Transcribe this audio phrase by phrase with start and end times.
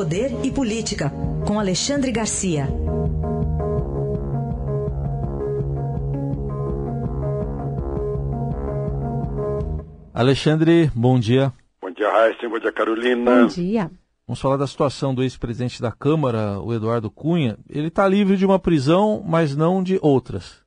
[0.00, 1.12] Poder e Política,
[1.46, 2.66] com Alexandre Garcia.
[10.14, 11.52] Alexandre, bom dia.
[11.82, 12.48] Bom dia, Raíssa.
[12.48, 13.42] Bom dia, Carolina.
[13.42, 13.90] Bom dia.
[14.26, 17.58] Vamos falar da situação do ex-presidente da Câmara, o Eduardo Cunha.
[17.68, 20.62] Ele está livre de uma prisão, mas não de outras.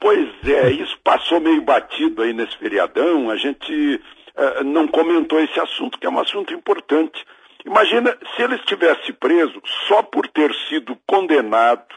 [0.00, 3.28] Pois é, isso passou meio batido aí nesse feriadão.
[3.28, 4.00] A gente
[4.38, 7.22] uh, não comentou esse assunto, que é um assunto importante.
[7.64, 11.94] Imagina se ele estivesse preso só por ter sido condenado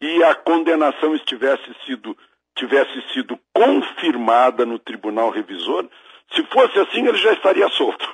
[0.00, 2.16] e a condenação estivesse sido,
[2.56, 5.88] tivesse sido confirmada no tribunal revisor.
[6.34, 8.06] Se fosse assim, ele já estaria solto.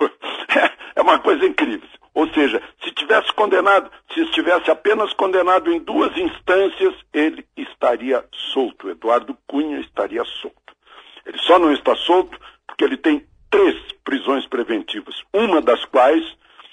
[0.97, 1.89] é uma coisa incrível.
[2.13, 8.91] Ou seja, se tivesse condenado, se estivesse apenas condenado em duas instâncias, ele estaria solto.
[8.91, 10.75] Eduardo Cunha estaria solto.
[11.25, 16.25] Ele só não está solto porque ele tem três prisões preventivas, uma das quais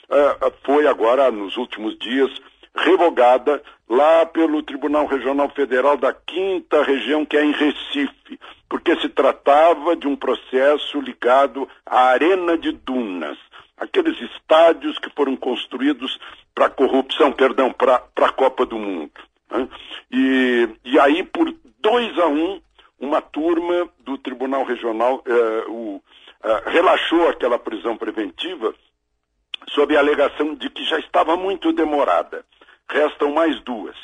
[0.09, 2.31] uh, foi agora, nos últimos dias,
[2.75, 9.09] revogada lá pelo Tribunal Regional Federal da Quinta Região, que é em Recife, porque se
[9.09, 13.37] tratava de um processo ligado à Arena de Dunas,
[13.77, 16.19] aqueles estádios que foram construídos
[16.53, 19.11] para corrupção, perdão, para a Copa do Mundo.
[19.49, 19.67] Né?
[20.11, 22.61] E, e aí, por dois a um,
[22.99, 26.01] uma turma do Tribunal Regional eh, o,
[26.43, 28.73] eh, relaxou aquela prisão preventiva
[29.69, 32.45] sob a alegação de que já estava muito demorada.
[32.89, 33.95] Restam mais duas.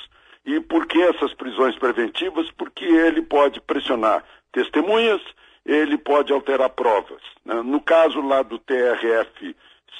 [0.46, 2.52] E por que essas prisões preventivas?
[2.52, 5.22] Porque ele pode pressionar testemunhas,
[5.66, 7.22] ele pode alterar provas.
[7.46, 7.62] Né?
[7.62, 9.56] No caso lá do TRF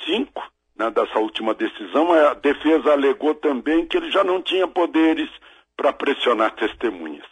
[0.06, 5.30] 5, né, dessa última decisão, a defesa alegou também que ele já não tinha poderes
[5.78, 7.26] para pressionar testemunhas.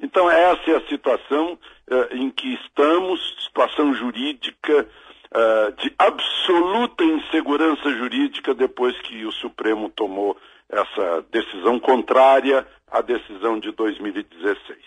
[0.00, 4.86] Então, essa é a situação eh, em que estamos, situação jurídica
[5.34, 10.36] uh, de absoluta insegurança jurídica depois que o Supremo tomou
[10.68, 14.78] essa decisão contrária à decisão de 2016.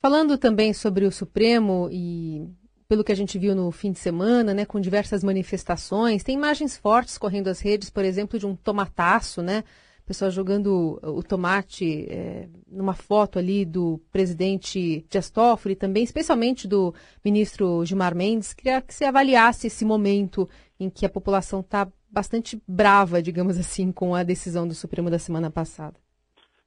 [0.00, 2.46] Falando também sobre o Supremo e
[2.88, 6.78] pelo que a gente viu no fim de semana, né, com diversas manifestações, tem imagens
[6.78, 9.62] fortes correndo as redes, por exemplo, de um tomataço, né,
[10.08, 15.30] pessoal jogando o tomate é, numa foto ali do presidente Dias
[15.78, 18.54] também, especialmente do ministro Gilmar Mendes.
[18.54, 20.48] Queria que você avaliasse esse momento
[20.80, 25.18] em que a população está bastante brava, digamos assim, com a decisão do Supremo da
[25.18, 25.96] semana passada.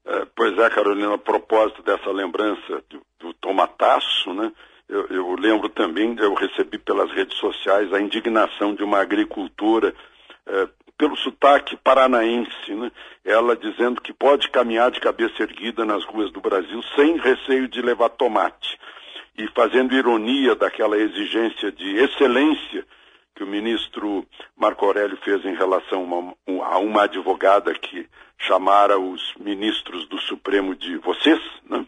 [0.06, 4.52] É, pois é, Carolina, a propósito dessa lembrança do, do tomataço, né?
[4.88, 9.96] Eu, eu, lembro também, eu recebi pelas redes sociais a indignação de uma agricultora
[10.46, 10.68] é,
[11.02, 12.92] pelo sotaque paranaense, né?
[13.26, 17.82] ela dizendo que pode caminhar de cabeça erguida nas ruas do Brasil sem receio de
[17.82, 18.78] levar tomate.
[19.36, 22.86] E fazendo ironia daquela exigência de excelência
[23.36, 24.24] que o ministro
[24.56, 28.08] Marco Aurélio fez em relação a uma, a uma advogada que
[28.38, 31.84] chamara os ministros do Supremo de vocês, né?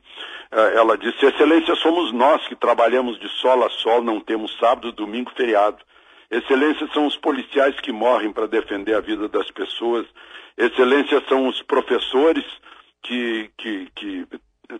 [0.51, 4.91] Eh, ela disse, excelência somos nós que trabalhamos de sol a sol, não temos sábado,
[4.91, 5.77] domingo, feriado.
[6.33, 10.07] Excelência são os policiais que morrem para defender a vida das pessoas.
[10.57, 12.43] Excelência são os professores
[13.03, 14.27] que, que, que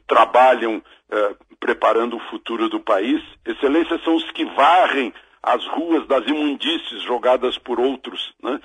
[0.08, 0.82] trabalham
[1.12, 3.22] eh, preparando o futuro do país.
[3.46, 8.60] Excelência são os que varrem as ruas das imundícies jogadas por outros, né?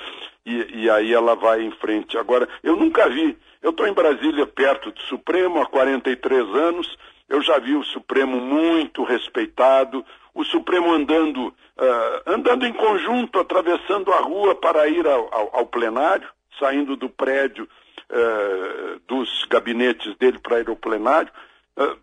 [0.46, 2.16] E, e, aí ela vai em frente.
[2.16, 6.96] Agora, eu nunca vi, eu estou em Brasília, perto do Supremo, há 43 anos,
[7.28, 10.02] eu já vi o Supremo muito respeitado,
[10.34, 15.66] o Supremo andando, uh, andando em conjunto, atravessando a rua para ir ao, ao, ao
[15.66, 16.28] plenário,
[16.58, 17.68] saindo do prédio
[18.10, 21.30] uh, dos gabinetes dele para ir ao plenário,
[21.78, 21.96] uh,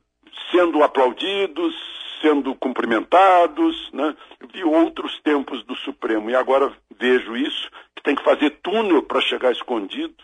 [0.52, 1.75] sendo aplaudidos,
[2.22, 4.16] sendo cumprimentados, né?
[4.52, 9.22] Vi outros tempos do Supremo e agora vejo isso, que tem que fazer túnel para
[9.22, 10.16] chegar escondido,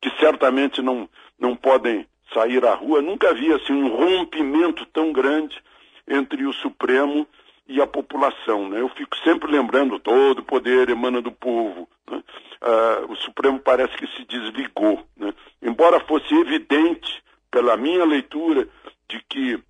[0.00, 3.00] que certamente não, não podem sair à rua.
[3.00, 5.56] Nunca vi assim um rompimento tão grande
[6.08, 7.26] entre o Supremo
[7.66, 8.68] e a população.
[8.68, 8.80] Né?
[8.80, 11.88] Eu fico sempre lembrando, todo o poder emana do povo.
[12.10, 12.22] Né?
[12.62, 15.04] Uh, o Supremo parece que se desligou.
[15.16, 15.32] Né?
[15.62, 18.68] Embora fosse evidente, pela minha leitura,
[19.08, 19.62] de que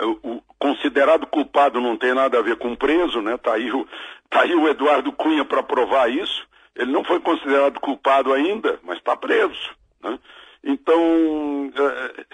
[0.00, 3.36] o considerado culpado não tem nada a ver com preso, né?
[3.36, 3.86] Tá aí o,
[4.30, 6.46] tá aí o Eduardo Cunha para provar isso.
[6.74, 9.70] Ele não foi considerado culpado ainda, mas está preso.
[10.02, 10.18] Né?
[10.64, 12.24] Então, uh,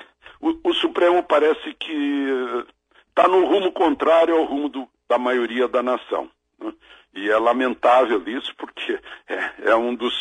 [0.41, 2.67] o, o, Supremo parece que
[3.19, 6.31] está no rumo contrário ao rumo do, da maioria da nação.
[6.61, 6.73] Né?
[7.17, 8.99] E é lamentável isso, porque
[9.29, 10.15] é, é um dos.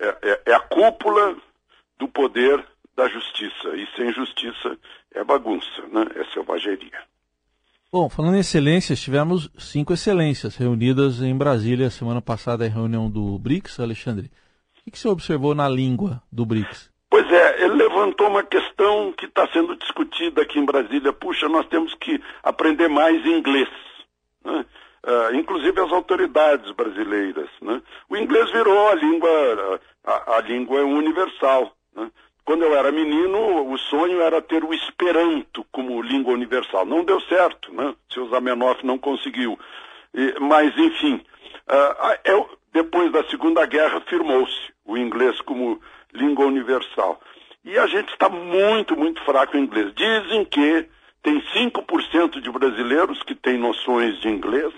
[0.00, 1.36] É, é, é, a cúpula
[1.98, 2.64] do poder
[2.96, 3.68] da justiça.
[3.76, 4.76] E sem justiça
[5.14, 6.04] é bagunça, né?
[6.16, 6.98] é selvageria.
[7.92, 13.38] Bom, falando em excelências, tivemos cinco excelências reunidas em Brasília semana passada em reunião do
[13.38, 14.30] BRICS, Alexandre.
[14.84, 16.90] O que você observou na língua do BRICS?
[17.08, 17.51] Pois é,
[17.92, 21.12] levantou uma questão que está sendo discutida aqui em Brasília.
[21.12, 23.68] Puxa, nós temos que aprender mais inglês.
[24.42, 24.64] Né?
[25.04, 27.50] Uh, inclusive as autoridades brasileiras.
[27.60, 27.82] Né?
[28.08, 31.72] O inglês virou a língua, a, a língua universal.
[31.94, 32.10] Né?
[32.44, 36.86] Quando eu era menino, o sonho era ter o Esperanto como língua universal.
[36.86, 37.94] Não deu certo, né?
[38.10, 39.56] Seu Zamenhof não conseguiu.
[40.12, 41.14] E, mas, enfim,
[41.68, 45.80] uh, eu, depois da Segunda Guerra, firmou-se o inglês como
[46.12, 47.20] língua universal.
[47.64, 49.92] E a gente está muito, muito fraco em inglês.
[49.94, 50.88] Dizem que
[51.22, 54.72] tem 5% de brasileiros que têm noções de inglês,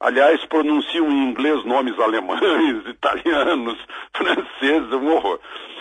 [0.00, 3.78] Aliás, pronunciam em inglês nomes alemães, italianos,
[4.14, 5.40] franceses, um horror.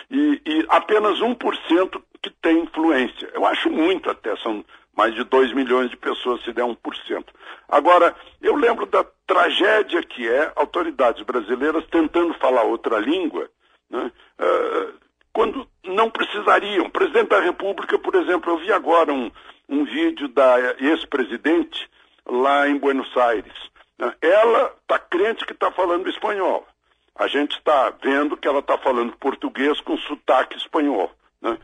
[0.09, 3.30] E, e apenas 1% que tem influência.
[3.33, 4.65] Eu acho muito até, são
[4.95, 6.75] mais de 2 milhões de pessoas se der 1%.
[7.69, 13.48] Agora, eu lembro da tragédia que é autoridades brasileiras tentando falar outra língua,
[13.92, 14.94] né, uh,
[15.37, 16.87] quando não precisariam.
[16.87, 19.29] O presidente da República, por exemplo, eu vi agora um,
[19.69, 21.87] um vídeo da ex-presidente
[22.25, 23.53] lá em Buenos Aires?
[24.19, 26.65] Ela está crente que está falando espanhol.
[27.15, 31.11] A gente está vendo que ela está falando português com sotaque espanhol.
[31.39, 31.55] Né?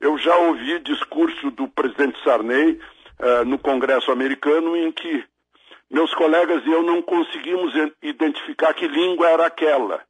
[0.00, 2.80] Eu já ouvi discurso do presidente Sarney
[3.20, 5.24] uh, no Congresso americano em que
[5.88, 10.00] meus colegas e eu não conseguimos identificar que língua era aquela.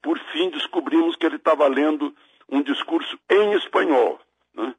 [0.00, 2.14] Por fim, descobrimos que ele estava lendo
[2.50, 4.20] um discurso em espanhol,
[4.54, 4.74] né?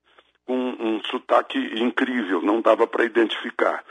[0.46, 3.84] com um sotaque incrível, não dava para identificar.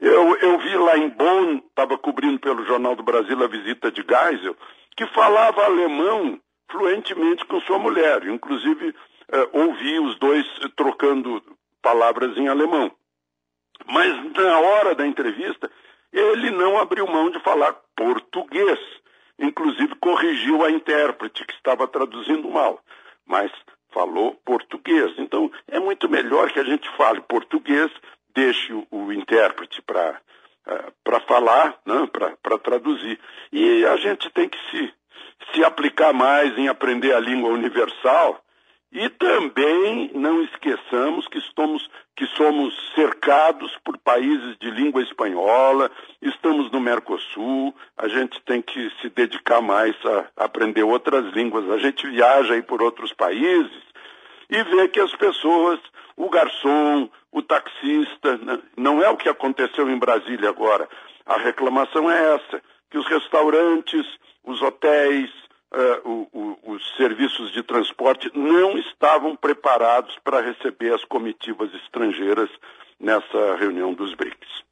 [0.00, 4.02] Eu, eu vi lá em Bonn, estava cobrindo pelo Jornal do Brasil a visita de
[4.02, 4.56] Geisel,
[4.96, 6.40] que falava alemão
[6.70, 8.26] fluentemente com sua mulher.
[8.26, 8.94] Inclusive,
[9.30, 10.46] eh, ouvi os dois
[10.76, 11.42] trocando
[11.82, 12.90] palavras em alemão.
[13.86, 15.70] Mas na hora da entrevista,
[16.12, 18.78] ele não abriu mão de falar português.
[19.38, 22.82] Inclusive, corrigiu a intérprete, que estava traduzindo mal.
[23.28, 23.52] Mas
[23.92, 25.12] falou português.
[25.18, 27.90] Então, é muito melhor que a gente fale português
[28.34, 30.20] deixe o, o intérprete para
[30.66, 32.08] uh, para falar, né,
[32.42, 33.18] para traduzir.
[33.52, 34.94] E a gente tem que se,
[35.52, 38.40] se aplicar mais em aprender a língua universal
[38.90, 45.90] e também não esqueçamos que, estamos, que somos cercados por países de língua espanhola,
[46.22, 51.68] estamos no Mercosul, a gente tem que se dedicar mais a aprender outras línguas.
[51.70, 53.82] A gente viaja aí por outros países
[54.48, 55.78] e vê que as pessoas,
[56.16, 58.40] o garçom, o taxista.
[58.74, 60.88] Não é o que aconteceu em Brasília agora.
[61.26, 64.06] A reclamação é essa, que os restaurantes,
[64.42, 65.30] os hotéis,
[65.72, 72.50] uh, o, o, os serviços de transporte não estavam preparados para receber as comitivas estrangeiras
[73.00, 74.64] nessa reunião dos BRICS.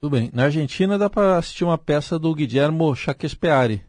[0.00, 0.30] Tudo bem.
[0.32, 3.84] Na Argentina dá para assistir uma peça do Guillermo Chaquespeare.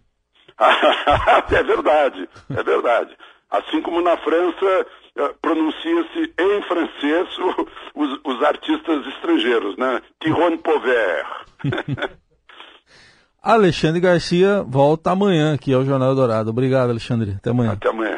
[1.51, 3.17] é verdade, é verdade.
[3.49, 4.85] Assim como na França
[5.17, 7.27] eh, pronuncia-se em francês
[7.95, 10.01] os, os, artistas estrangeiros, né?
[10.19, 11.25] Tyrone Pover.
[13.41, 16.51] Alexandre Garcia volta amanhã aqui ao Jornal Dourado.
[16.51, 17.33] Obrigado, Alexandre.
[17.37, 17.71] Até amanhã.
[17.71, 18.10] Até amanhã.